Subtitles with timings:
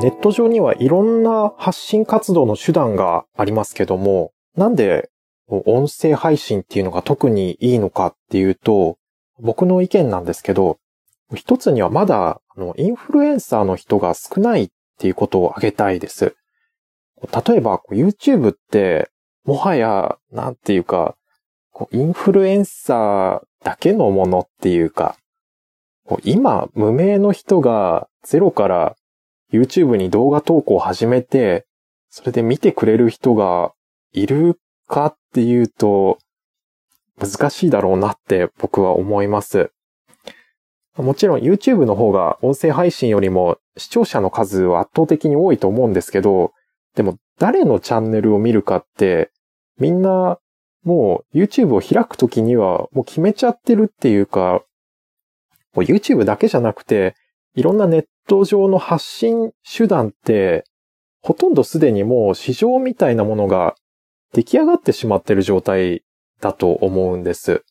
[0.00, 5.10] ネット上にはいろんな発信活動の手段がありますけども、なんで
[5.48, 8.96] 音声配信っていうのが特にいいのかっていうと、
[9.40, 10.78] 僕の意見なんですけど、
[11.34, 12.40] 一つにはまだ
[12.76, 16.36] インフルエンサーの人が少ないっていうことを挙げたいです。
[17.46, 19.10] 例えば YouTube って
[19.44, 21.16] もはや、なんていうか、
[21.90, 25.16] インフルエンサーだけのものっていうか、
[26.22, 28.96] 今、無名の人がゼロから
[29.52, 31.66] YouTube に動画投稿を始めて、
[32.10, 33.72] それで見てくれる人が
[34.12, 36.18] いるかっていうと、
[37.18, 39.70] 難しいだろうなって僕は思います。
[40.96, 46.52] もちろん YouTube の方が音声配信よりも視聴者の数は圧倒的に多いと思うんですけど、
[46.96, 49.30] でも誰のチャンネルを見るかって
[49.78, 50.38] みんな
[50.84, 54.62] もう YouTube を開くときにはもう決めちゃってるっていうか、
[55.74, 57.14] YouTube だけじゃなくて、
[57.54, 60.64] いろんなネット上の発信手段って、
[61.22, 63.74] ほとんどすでにもう市場みたいなものが
[64.32, 66.04] 出来上がってしまってる状態
[66.40, 67.64] だと思うんです。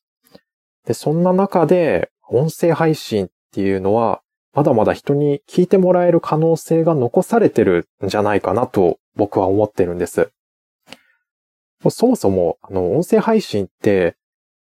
[0.85, 4.21] で、そんな中で音声配信っていうのは、
[4.53, 10.31] まだまだ人に聞いてもらえる可能性が残されてるんじゃないかなと僕は思ってるんです。
[11.89, 14.15] そもそも、あの、音声配信って、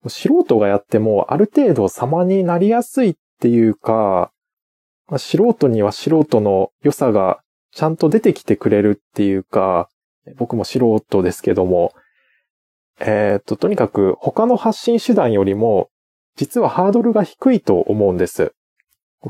[0.07, 4.31] 素人がやってもある程度様になりやすいっていうか、
[5.09, 9.89] まあ、素人には素人の良さがちゃんと出てきてくれるっていうか、
[10.37, 11.93] 僕も素人ですけども、
[12.99, 15.89] えっ、と、とにかく他の発信手段よりも、
[16.35, 18.53] 実はハードルが低いと思うんです。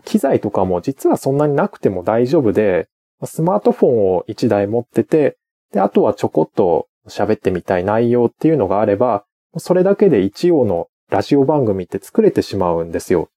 [0.05, 2.87] 機材とかも実はそんなになくても大丈夫で、
[3.25, 5.37] スマートフォンを1台持ってて、
[5.71, 9.25] で、あとはちょこっと喋ってみたい内容っていうのがあれば、
[9.57, 13.29] それだけで一応のラジオ番組って作れてしまうんですよ。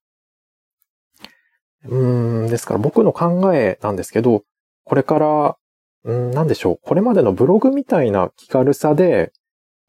[1.85, 4.43] うん、ですから僕の考えなんですけど、
[4.85, 5.57] これから、
[6.05, 6.79] うん、なんでしょう。
[6.81, 9.31] これまでのブログみたいな気軽さで、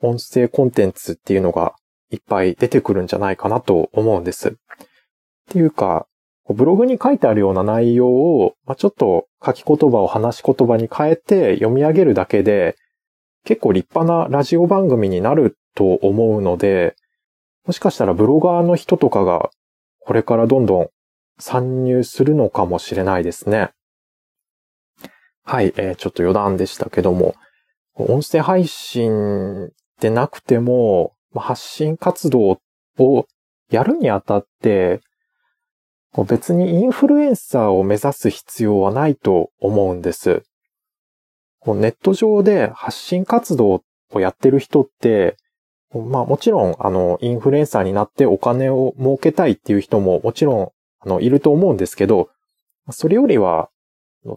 [0.00, 1.74] 音声コンテンツっていうのが
[2.10, 4.48] いっぱい出てくるんじゃないかなと思うんです。
[4.48, 4.52] っ
[5.50, 6.06] ていうか、
[6.48, 12.76] ブログに書いてあるような内容を、まあ、ちょっと書き言葉を話し言葉に変えて読み上げるだけで、
[13.44, 16.96] 結構立派なラジオ番組になると思うので、
[17.66, 19.50] もしかしたらブロガーの人とかが
[20.00, 20.88] これからどんどん
[21.38, 23.70] 参入するのかもしれないですね。
[25.44, 27.34] はい、えー、ちょっと余談でしたけども、
[27.96, 32.60] 音声配信でなくても、発信活動
[32.98, 33.26] を
[33.70, 35.00] やるにあたって、
[36.28, 40.44] 別にインフルエンサーを目指す必要はないと思うんです。
[41.66, 45.36] ネット上で発信活動をやってる人って、
[45.92, 50.70] まあもちろん、あの、インフルエンサーになってお金を儲けたいっていう人ももちろん、
[51.04, 52.30] あの、いると思うんですけど、
[52.90, 53.70] それよりは、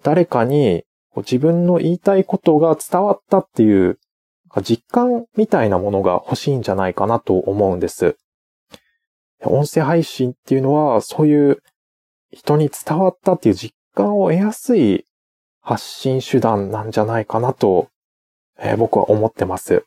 [0.03, 0.83] 誰かに
[1.17, 3.99] 自分の言いたいことが伝わったっていう
[4.61, 8.17] 実感みたいなものが欲しいんじゃないかなと思うんです。
[9.43, 11.61] 音声配信っていうのは、そういう
[12.31, 15.05] 人に伝わったっていう実感を得やすい
[15.61, 17.89] 発信手段なんじゃないかなと、
[18.59, 19.85] えー、僕は思ってます。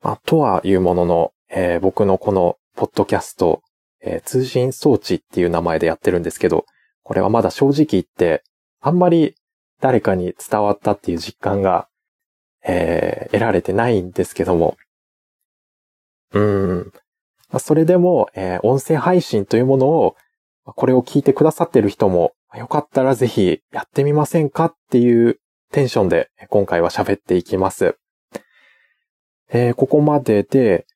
[0.00, 3.62] まあ、とはいうものの、えー、僕のこのポッドキャスト、
[4.02, 6.66] えー、通信装置っていう名前でやってるんですけど、
[7.02, 8.42] これはまだ正直言って、
[8.80, 9.34] あんまり
[9.80, 11.88] 誰かに伝わったっていう実感が、
[12.64, 14.76] えー、得られてないんですけども。
[16.32, 16.92] うん。
[17.50, 20.16] まあ、それでも、えー、音声配信というものを、
[20.64, 25.40] これを聞いてくださってる人もよかったらぜひやってみませんかっていう
[25.72, 27.96] テンションで今回は喋っていきます。
[29.50, 30.86] えー、ここまでで、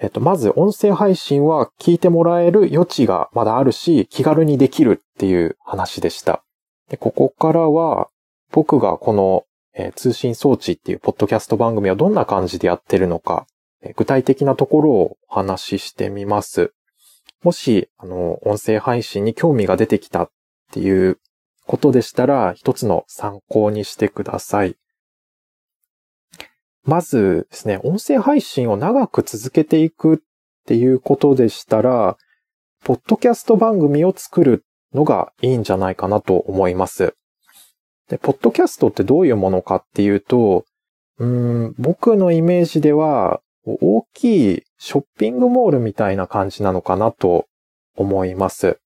[0.00, 6.44] えっ、と、まず音声配信は聞いてもらえる余地がまだあるし、気軽にできるっていう話でした。
[6.88, 8.08] でここからは、
[8.52, 9.44] 僕がこの、
[9.74, 13.46] えー、通信装置っていうポッドキャスト番組はどんな感じでやってるのか、
[13.82, 16.72] えー、具体的なところをお話ししてみます。
[17.42, 20.30] もし、あの、音声配信に興味が出てきたっ
[20.68, 21.18] っていう
[21.66, 24.76] ことでしたら、一つの参考にしてください。
[26.84, 30.18] まずですね、音声配信を長く続けていくっ
[30.66, 32.16] ていうことでしたら、
[32.84, 34.64] ポッドキャスト番組を作る
[34.94, 37.14] のがいいんじゃないかなと思います。
[38.08, 40.64] で、ポッドキャストってどういうものかっていうと、
[41.18, 47.46] うん、僕のイメージでは、大きいショッピングモールみたいな感じなのかなと
[47.96, 48.78] 思います。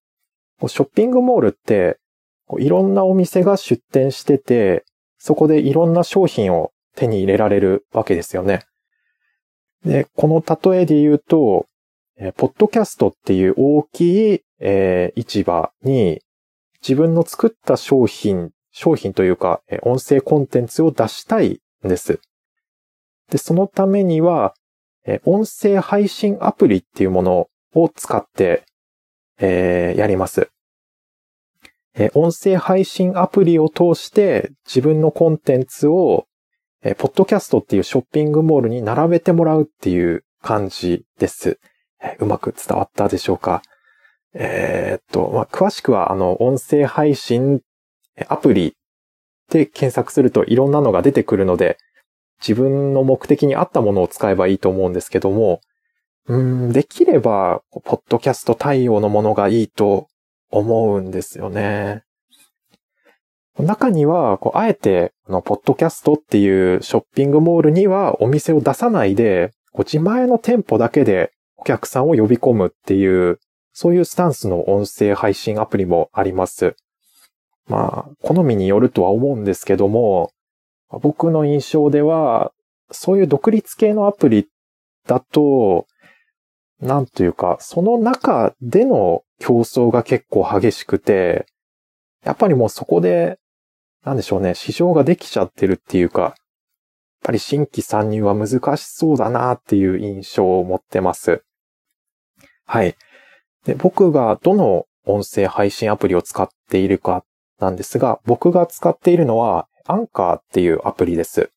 [0.66, 1.98] ショッピングモールって、
[2.58, 4.84] いろんなお店が出店してて、
[5.18, 8.64] そこでいろんな商品を手に入れられるわけですよね。
[9.84, 11.66] で、この例えで言うと、
[12.36, 16.20] ポッドキャストっていう大きい、えー、市場に
[16.80, 22.20] 自分の作った商品、商品というか、音声コンテンツを出したいんです。
[23.30, 24.54] で、そのためには、
[25.24, 28.64] 音声配信アプリっていうものを使って、
[29.38, 30.50] えー、やります。
[32.14, 36.26] 音声配信アプリを通して自分のコンテンツを、
[36.82, 41.60] ポッドキャストっていうショッピングモールに並べてもらうっていう感じです。
[42.18, 43.62] うまく伝わったでしょうか？
[44.34, 47.60] えー、っと、まあ、詳しくは、あの、音声配信
[48.28, 48.74] アプリ
[49.50, 51.78] で検索するといろんなのが出てくるので、
[52.40, 55.60] 自分の目的に合ったものを使えばいいと思うんですけども、
[56.26, 60.08] うん、できれば、ポッドキャスト対応のものがいいと
[60.50, 62.02] 思うんですよね。
[63.58, 73.38] 中には、こうあえて、あの、ポッドキャストっていうショッピングモールにはお店を出さないで、こう自前の店舗だけでお客さんを呼び込むっていう、
[73.72, 76.76] そういうスタンスの音声配信アプリもあります。
[77.68, 80.30] まあ、好みによるとは思うんですけども、
[81.00, 82.52] 僕の印象では、
[82.90, 84.48] そういう独立系のアプリ
[85.06, 85.86] だと、
[86.80, 91.46] なんというか、その中での競争が結構激しくて、
[92.24, 93.38] やっぱりもうそこで、
[94.04, 96.34] なんでしょうね、市場ができちゃってるっていうか、やっ
[97.22, 101.44] ぱり新規参入は難しそうだなっていう印象を持ってます。
[102.66, 102.96] はい。
[103.64, 107.24] で僕がどの音声配信アプリを使っているか
[107.60, 111.50] なんですが、僕が使っているのはアンカーっていうアプリです。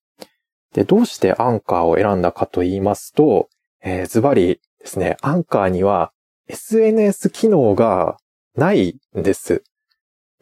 [0.74, 3.50] で、どうしてアンカーを選んだかと言いますと、
[3.81, 6.12] えー、ズバリですね、アンカーには
[6.48, 8.18] SNS 機能が
[8.56, 9.63] ないんです。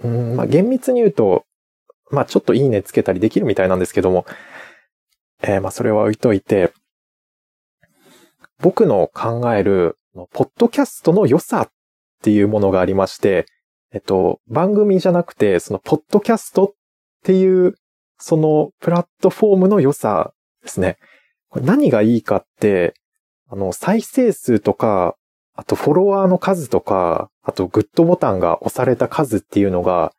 [0.03, 1.45] うん、まあ、厳密に言うと、
[2.13, 4.25] まあ、ちょっといいねつけたりできるみたいなんですけども、
[5.41, 6.71] えー、まあ、それは置いといて、
[8.59, 9.97] 僕の考える、
[10.31, 11.71] ポッドキャストの良さっ
[12.21, 13.47] ていうものがありまして、
[13.91, 16.73] えっと、番組じゃなくて、その、ポッドキャストっ
[17.23, 17.75] ていう、
[18.19, 20.97] その、プラットフォームの良さですね。
[21.49, 22.93] これ何がいいかって、
[23.49, 25.15] あの、再生数とか、
[25.55, 30.13] あとフォロワーの数とか、あとグッドボタンが押された数っていうのが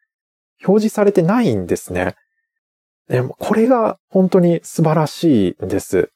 [0.66, 2.14] 表示されてないんですね。
[3.08, 6.10] でもこれが本当に素晴らしいんです。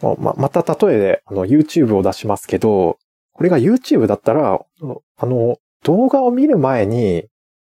[0.00, 2.98] ま、また例えであの YouTube を出しますけど、
[3.32, 4.60] これが YouTube だったら、
[5.16, 7.26] あの、動画を見る前に、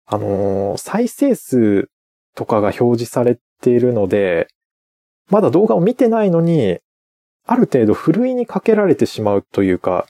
[0.05, 1.89] あの、再生数
[2.35, 4.47] とかが表示されているので、
[5.29, 6.79] まだ動画を見てないのに、
[7.45, 10.07] ある程度ふるいにかけられてしまうというか、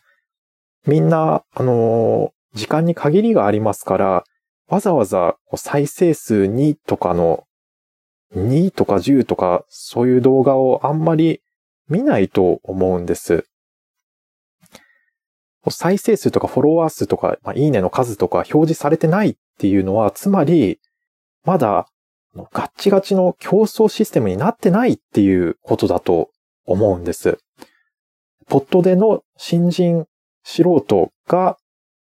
[0.85, 4.23] みんな、あの、時間に限りがありますから、
[4.71, 7.43] わざわざ再生数2とかの、
[8.33, 11.41] 2とか10とか、そういう動画をあんまり
[11.89, 13.43] 見ないと思うんです。
[15.69, 20.79] 再生数とかフォロワー数とか、まあ、いいねの数とか表示されてないっていうのは、つまり、
[21.43, 21.89] まだ
[22.53, 26.29] ガッチガチの競争システムになってないっていうことだと
[26.65, 27.39] 思うんです。
[28.47, 30.05] ポットでの新人
[30.45, 31.57] 素人が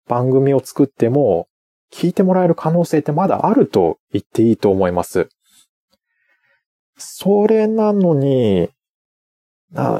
[0.07, 1.47] 番組を作っても
[1.91, 5.29] 聞いてもらえる可能性ってまだあると言っていいと思います。
[6.97, 8.69] それなのに、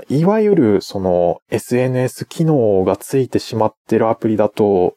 [0.09, 4.95] いわゆるその SNS 機能がついてしまってるアプリだと、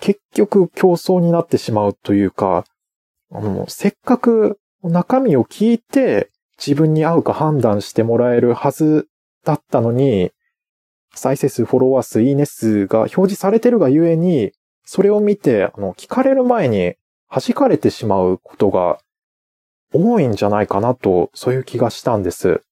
[0.00, 2.64] 結局競争になってしまうというか、
[3.30, 9.08] あの、せっかく中身を聞いて自分に合うか判断してもらえるはず
[9.44, 10.32] だったのに、
[11.14, 14.52] 再生数、フォロワー数、いいね数が表示されてるがゆえに、
[14.84, 16.94] それを見て、あの、聞かれる前に
[17.28, 18.98] 弾かれてしまうことが
[19.92, 22.62] 多いんじゃないかなと、そういう気がしたんです。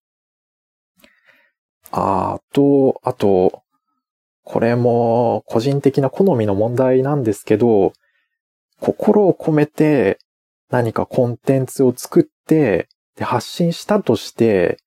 [1.93, 3.63] あと、あと、
[4.45, 7.93] これも個人的な好みの問題なんですけど、
[8.81, 10.19] 心を込めて
[10.71, 12.89] 何かコンテンツを作って
[13.21, 14.79] で、発信したとして、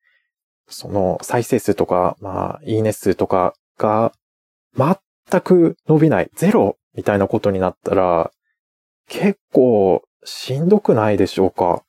[0.68, 4.12] その再生数とか、まあ、いいね数とかが
[4.76, 8.32] 全く伸びない、ゼロみたいなことになったら、
[9.08, 11.84] 結構しんどくないでしょうか？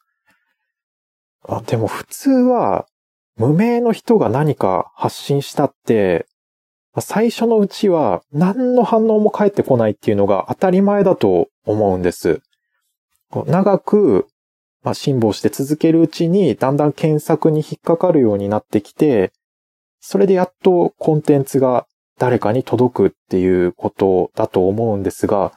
[1.46, 2.86] あでも普通は、
[3.36, 6.26] 無名の人が何か発信したって、
[7.00, 12.40] 最初のうちは何の反応も返ってこないっていうのが当たり前だと思うんです。
[13.46, 14.28] 長く
[14.84, 19.32] まあ、辛抱して続けるうちに、だんだん検索に引っかかるようになってきて、
[19.98, 21.86] それでやっとコンテンツが
[22.18, 25.52] 誰かに届くっていうことだと思うんですが、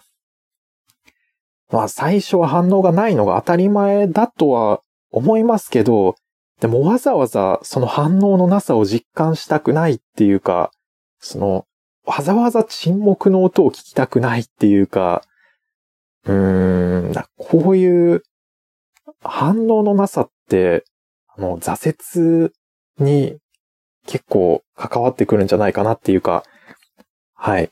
[1.71, 6.15] まあ最初は反応がないのが当たり前だとは思いますけど、
[6.59, 10.71] でもわざわざその反応のなさを実感したくないっていうか、
[11.19, 11.65] その、
[12.05, 15.23] わざわざ沈黙の音を聞きたくないっていうか、
[16.25, 18.23] うーん、こういう
[19.21, 20.83] 反応のなさって、
[21.35, 22.51] あの、挫折
[22.99, 23.37] に
[24.07, 26.43] 結構関わってくるんじゃないかなっていうか、
[27.35, 27.69] はい。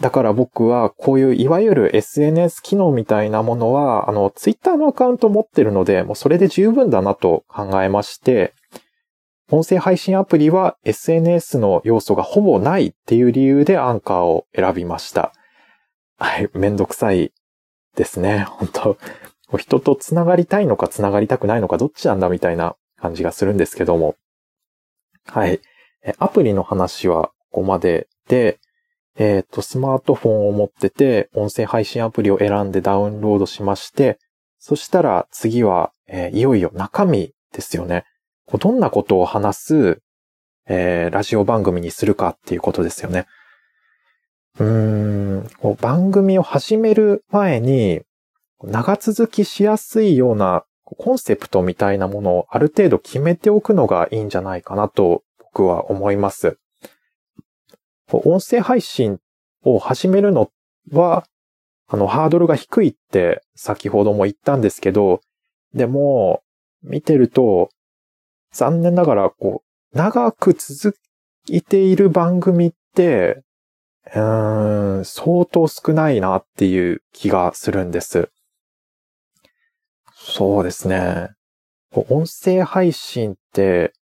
[0.00, 8.52] だから僕はこういういわゆる SNS 機能みたいなものは、あの、Twitter のアカウント持ってるので、もうそれで十分だなと考えまして、
[9.50, 15.32] 音声配信アプリは SNS の要素がほぼないっていう理由でアンカーを選びました。
[16.18, 17.32] はい、めんどくさい
[17.94, 18.46] ですね。
[18.48, 18.96] 本当
[19.58, 24.16] 人と繋がりたいのか繋がりたくないのかどっちなんだみたいな感じがするんですけども。
[25.26, 25.60] はい。
[26.18, 28.58] アプリの話はここまでで、
[29.16, 34.18] えっ、ー、と、スマートフォンを持ってて、音声配信アプリを選んでダウンロードしまして、
[34.58, 38.04] そしたら次は、えー、いよいよ中身ですよね。
[38.58, 40.02] どんなことを話す、
[40.68, 43.26] えー、ラジオ番組にするかっていうことですよね。
[44.58, 48.02] うーん、番組を始める前に、
[48.62, 50.64] 長続きしやすいような
[50.98, 56.58] コンセプトみたいなものをある程度決めておくのがいいんじゃないかなと僕は思います。
[58.12, 59.18] 音声配信
[59.62, 60.50] を始めるの
[60.90, 61.24] は、
[61.88, 65.20] あの、ハードルが低いって先ほども言ったんですけど、
[65.74, 66.42] でも、
[66.82, 67.70] 見てると、
[68.52, 69.62] 残念ながら、こ
[69.94, 70.96] う、長く続
[71.46, 73.42] いている番組って、
[74.14, 74.20] う
[75.00, 78.30] ん、相当少ないなっていう気がするんです。
[80.24, 81.30] そうですね。
[81.90, 83.92] こう音声配信って、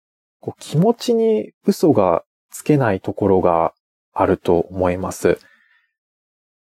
[0.40, 3.72] こう気持ちに嘘がつけないところが
[4.12, 5.38] あると思います。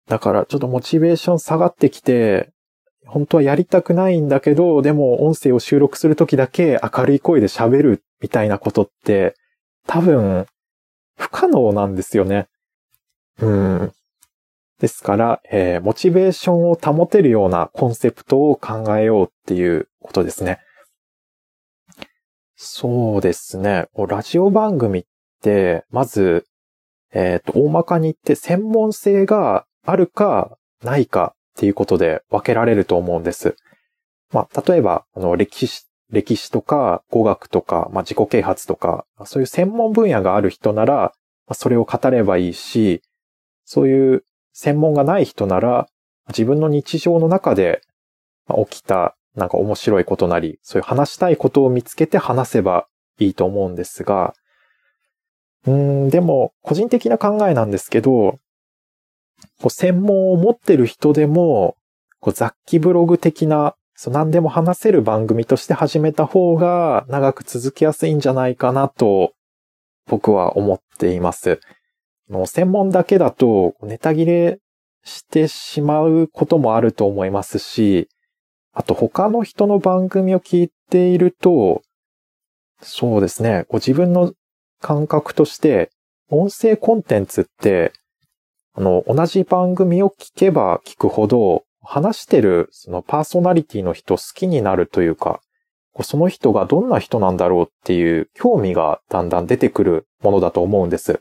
[0.08, 2.52] だからちょっとモチベーション下がってきて、
[3.06, 9.34] 本当はやりたくないんだけど、でも音声を収録するときだけ明るい声で喋るみたいなことって
[9.86, 10.46] 多分
[11.16, 12.48] 不可能なんですよね。
[13.40, 13.92] うん。
[14.80, 20.58] ですから、えー、モチベーションを保てるようなコンセプトを考えようっていうことですね。
[22.56, 23.86] そうですね。
[24.08, 25.04] ラジオ番組っ
[25.42, 26.46] て、まず、
[27.12, 33.56] えっ、ー、と、大まかに言って専門性があるかないかっていうことで分けられると思うんです。
[34.32, 41.12] まあ、例えば、あの、歴史、歴史とか語学とか、まあ、自己啓発とか、そういう専門分野がある人なら、ま
[41.48, 43.02] あ、それを語ればいいし、
[43.64, 44.24] そういう
[44.54, 45.88] 専門がない人なら、
[46.28, 47.82] 自分の日常の中で
[48.70, 52.86] 起きたなんか面白いことなり、そういう話したいことを見つけて話せば
[53.18, 54.32] いいと思うんですが、
[55.66, 58.38] うん、でも、個人的な考えなんですけど、
[59.60, 61.76] こう専門を持ってる人でも、
[62.20, 69.32] こう雑記ブログ的な、そう何でも話せる番組として始めた方が長く続きやすいんじゃないかなと、
[70.06, 71.60] 僕は思っています。
[72.46, 74.58] 専門だけだと、ネタ切れ
[75.04, 78.08] してしまうこともあると思いますし、
[78.72, 81.82] あと他の人の番組を聞いていると、
[82.80, 84.32] そうですね、ご自分の
[84.80, 85.90] 感覚として、
[86.30, 87.92] 音声コンテンツって、
[88.74, 95.40] あの、同じ番組を聞けば聞くほど、話してるそのパーソナリティの人好きになるというか、
[96.02, 101.20] その人がどんな人なんだろうっていう興味がだんだん出てくるものだと思うんです。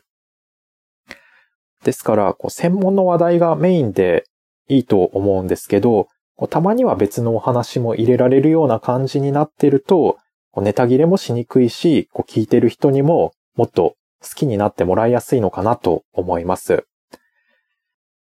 [1.84, 4.24] ですから、こう専門の話題がメインで
[4.68, 6.08] いいと思うんですけど、
[6.50, 10.18] たまには別のお話も入れられるような感じになってると、
[10.56, 16.86] ネタ切れもしにくいし、こう聞いてる人にももっと好きになってもらいやすいのかなと思います。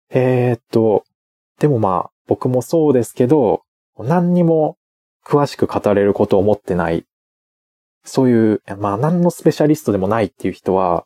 [0.09, 1.03] えー、っと、
[1.59, 3.63] でもまあ、僕もそうですけど、
[3.97, 4.77] 何にも
[5.25, 7.05] 詳しく語れることを思ってない。
[8.03, 11.05] そういう、まあ何のスペシャリストでもないっていう人は、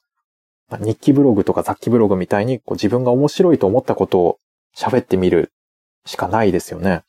[0.72, 4.38] 日記ブログとか雑記ブログみたいにこう自分が面白いと思ったことを
[4.76, 5.52] 喋ってみる
[6.06, 7.04] しかないですよね。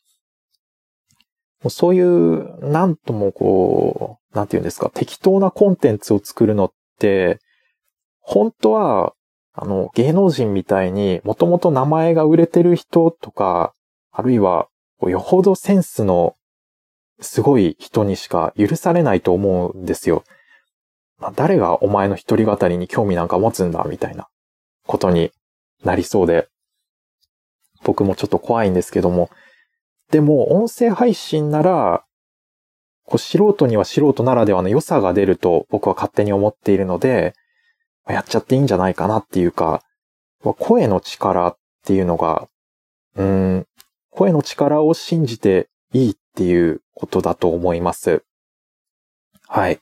[1.69, 7.39] そういう、なんともこう、なんて言うんですか、適当なコンテンツを作るのって、
[8.19, 9.13] 本当は、
[9.53, 13.73] あの、芸能人みたいにもともと名前が売れてる人とか、
[14.11, 14.67] あるいは、
[15.01, 16.35] よほどセンスの
[17.19, 20.23] すごい人にしか許されないと思うんですよ。
[21.35, 24.27] 誰がお前の一人語りに興味なんか持つんだ、みたいな
[24.85, 25.31] ことに
[25.83, 26.47] なりそうで、
[27.83, 29.29] 僕もちょっと怖いんですけども、
[30.11, 32.03] でも音声配信なら、
[33.05, 37.33] こう素人には素人ならではの良さが出ると僕は勝手に思っているので、
[38.07, 39.81] やっちゃっていいんじゃないかなっていうか、
[40.59, 42.47] 声の力っていうのが、
[43.15, 43.67] うん、
[44.11, 48.23] 声の力を信じていいっていうことだと思います。
[49.47, 49.79] はい。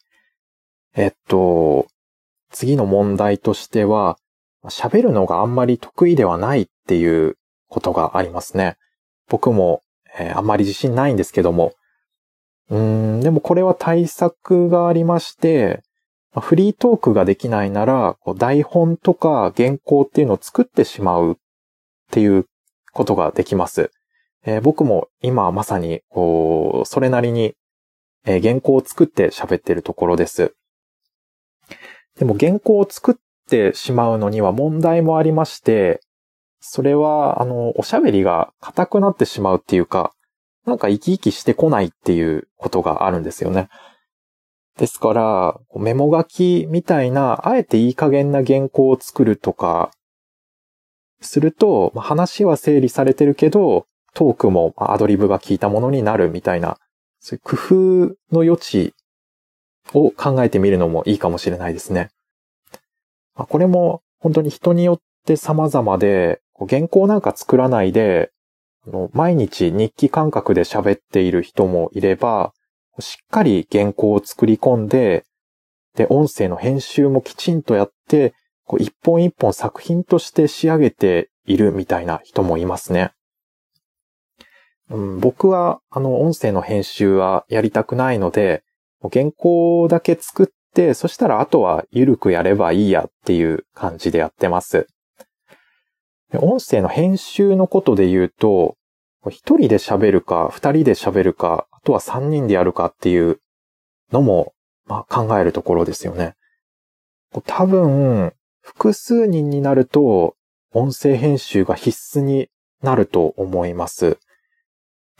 [0.95, 1.87] えっと、
[2.51, 4.17] 次の問題としては、
[4.65, 7.37] 喋るのがあんまり得意ではないっていう
[7.69, 8.77] ことがありますね。
[9.27, 9.83] 僕も、
[10.17, 11.73] えー、あんまり自信ないんですけども、
[12.69, 15.83] うん、でもこれは対策がありまして、
[16.39, 21.35] フリートークができないなら、台本とか原稿っていうのを作ってしまうっ
[22.11, 22.45] ていう
[22.91, 23.91] ことができます。
[24.45, 27.55] えー、僕も今まさに、それなりに、
[28.25, 30.55] えー、原稿を作って喋ってるところです。
[32.17, 33.15] でも原稿を作っ
[33.49, 36.01] てしまうのには問題もありまして、
[36.59, 40.13] それは、あの、おしゃべりが硬くなってしまうっていうか、
[40.65, 43.69] なんか生き生きしてこないっていうことがあるんですよね。
[44.77, 49.91] ですから、メモ書きみたいな、あえていい加減な原稿を作るとか、
[51.21, 56.77] すると、話は整理されてるけど、トークもアドリブが効いたものになるみたいな、
[57.19, 58.93] そういう工夫の余地
[59.93, 62.09] を考えてみるのもいいかもしれないですね。
[63.35, 68.31] まこれも本当に人によって様々で、原稿なんか作らないで、
[69.13, 72.53] 毎日日記感覚で喋っている人もいれば、
[72.99, 75.25] しっかり原稿を作り込んで、
[75.95, 78.33] で、音声の編集もきちんとやって、
[78.65, 83.11] こう一本一本作品として仕上げているみたいな人もいますね。
[84.89, 88.63] うん、僕は、あの、音声の編集はやりたくないので、
[89.01, 94.87] 原稿だけ作って、そしたらあとは緩くやればいいやっていう感じでやってます。
[96.33, 98.75] 音声の編集のことで言うと、
[99.29, 103.39] 一人で喋るか、二人で喋るか、あとは三人でやるかっていう
[104.11, 104.53] のも、
[104.85, 106.35] まあ、考えるところですよね。
[107.45, 110.35] 多分、複数人になると、
[110.73, 112.49] 音声編集が必須に
[112.81, 114.17] なると思います。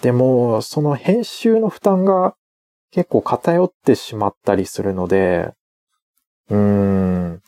[0.02, 2.36] でも、その編集の負担が
[2.96, 5.52] 結構偏ってしまったりするので、
[6.50, 7.42] うーん、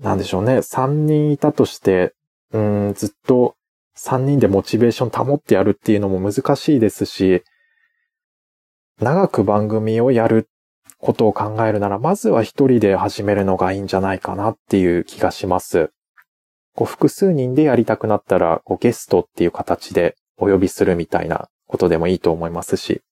[0.00, 0.62] なんでしょうね。
[0.62, 2.14] 三人いたとして、
[2.54, 3.56] うん、ずっと
[3.98, 7.42] 3人でモチベーション保ってやるっていうのも難しいですし、
[9.02, 10.48] 長く番組をやる
[10.96, 15.90] ことを考えるなら、まずは一人で始めるのがいいんじゃないかなっていう気がします。
[16.74, 23.02] こう複数人でやりたくなったら、こうゲストっていう形でお呼びするみたいなことでもいいと思いますし。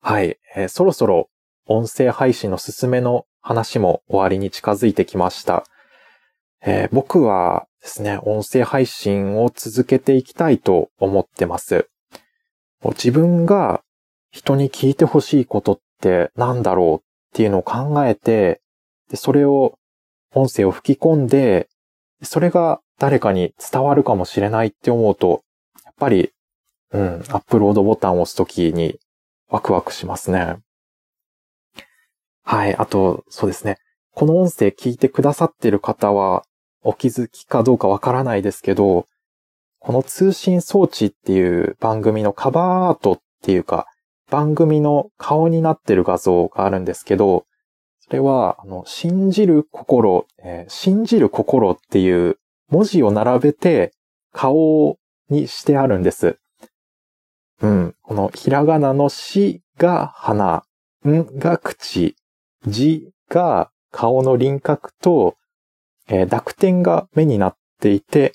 [0.00, 1.28] はい、えー、そろそろ
[1.66, 5.64] 音声配信の進めの話も終わりに近づいてきました。
[6.64, 11.88] えー、僕はですね、音声配信を続けていきたいと思ってます。
[12.84, 13.82] 自分が
[14.30, 17.00] 人に聞いてほしいことって何だろうっ
[17.34, 18.60] ていうのを考えて、
[19.10, 19.78] でそれを
[20.34, 21.68] 音声を吹き込んで、
[22.22, 25.42] それが誰かに伝わるかもしれないって思うと、
[25.84, 26.30] やっぱり、
[26.92, 28.98] うん、アップロードボタンを押すときに
[29.48, 30.56] ワクワクしますね。
[32.44, 32.74] はい。
[32.76, 33.76] あと、そうですね。
[34.12, 36.44] この音声聞いてくださっている方は、
[36.82, 39.06] お気づきかどうかわからないですけど、
[39.80, 43.86] この通信装置っていう番組のカバーアートっていうか、
[44.30, 47.44] 番組の顔になってる画像があるんですけど、
[48.00, 52.38] それは、あの、信じる心、えー、信じる心っていう
[52.70, 53.92] 文字を並べて
[54.32, 56.38] 顔にしてあるんです。
[57.60, 57.94] うん。
[58.02, 60.64] このひらがなのしが鼻、
[61.06, 62.16] んが口、
[62.66, 65.36] じが顔の輪郭と、
[66.08, 68.34] えー、濁点が目になっていて、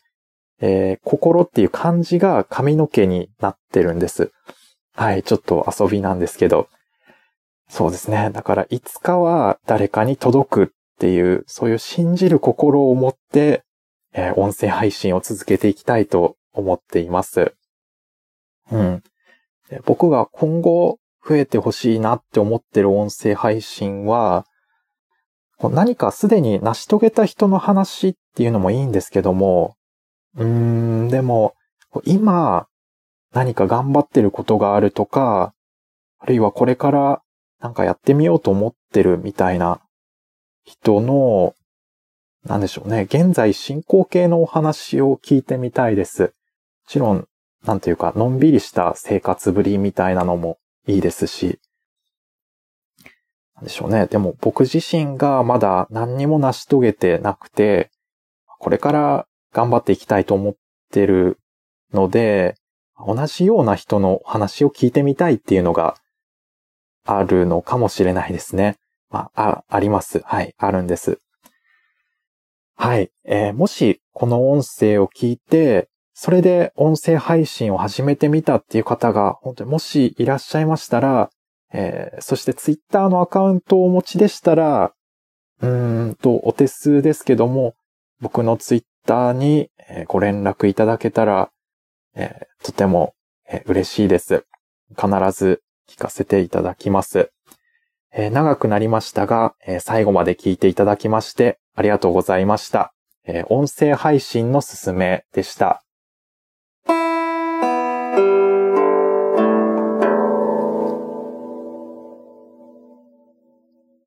[0.62, 4.32] えー、心っていう漢字が髪の毛になってるんです。
[4.96, 6.68] はい、ちょっと遊びなんですけど。
[7.68, 8.30] そうですね。
[8.32, 10.68] だから、いつかは誰かに届くっ
[11.00, 13.64] ていう、そういう信じる心を持って、
[14.14, 17.56] えー、音声配信を続けていきたいと思っています。
[18.72, 19.04] うん。
[19.86, 24.46] 僕が今後増えてほしいなって思ってる音声配信は、
[25.60, 29.76] 何かすでに成し遂げた人の話っていうのもいいんですけども、
[30.36, 30.46] うー
[31.06, 31.54] ん、でも、
[32.06, 32.68] 今、
[33.34, 35.54] 何か頑張ってることがあるとか、
[36.20, 37.22] あるいはこれから
[37.60, 39.82] なんかやってみようと思ってるみたいな
[40.64, 41.56] 人の、
[42.46, 46.24] なんでしょうね、現在進行形のお話を聞いてみたいです。
[46.24, 46.30] も
[46.88, 47.28] ちろん、
[47.64, 51.60] なんていうか、のんびりした生活ぶりみたいなのもいいですし、
[53.56, 54.08] なんでしょうね。
[54.08, 57.90] でも僕自身がまだ何にも成し遂げてなくて、
[58.60, 60.54] これから頑張っていきたいと思っ
[60.92, 61.40] てる
[61.94, 62.56] ので、
[63.06, 65.96] 同じような人の話を聞いてみたいっていうのが
[67.06, 68.78] あるのかもしれないですね。
[69.10, 70.22] まあ、あ、あります。
[70.26, 71.20] はい、あるんです。
[72.76, 73.12] はい。
[73.26, 81.30] えー、もし、この音声を聞いて、それで音声配信を始めてみたっていう方が、本当にもしいらっしゃいましたら、
[81.74, 84.94] えー、そしてツイッターのアカウントをお持ちでしたら、
[85.62, 87.76] うーんと、お手数ですけども、
[88.22, 89.70] 僕のツイッターに
[90.08, 91.50] ご連絡いただけたら
[92.16, 93.14] えー、とても、
[93.66, 94.46] 嬉しいです。
[94.96, 97.32] 必ず聞かせていただきます。
[98.12, 102.94] えー、長くなりましたが、え最後まで聞いていただきましてありがとうございました。
[103.26, 105.83] え音声配信のすすめでした。